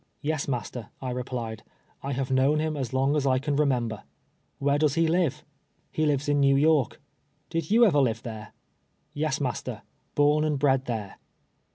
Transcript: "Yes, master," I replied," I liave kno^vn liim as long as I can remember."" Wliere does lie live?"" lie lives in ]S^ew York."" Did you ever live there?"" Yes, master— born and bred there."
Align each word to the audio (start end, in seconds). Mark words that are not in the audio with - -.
"Yes, 0.21 0.47
master," 0.47 0.89
I 0.99 1.11
replied," 1.11 1.61
I 2.01 2.13
liave 2.13 2.29
kno^vn 2.31 2.57
liim 2.57 2.75
as 2.75 2.91
long 2.91 3.15
as 3.15 3.27
I 3.27 3.37
can 3.37 3.55
remember."" 3.55 4.01
Wliere 4.59 4.79
does 4.79 4.97
lie 4.97 5.03
live?"" 5.03 5.45
lie 5.99 6.05
lives 6.05 6.27
in 6.27 6.41
]S^ew 6.41 6.59
York."" 6.59 6.99
Did 7.51 7.69
you 7.69 7.85
ever 7.85 7.99
live 7.99 8.23
there?"" 8.23 8.53
Yes, 9.23 9.39
master— 9.39 9.83
born 10.15 10.43
and 10.43 10.57
bred 10.57 10.85
there." 10.85 11.17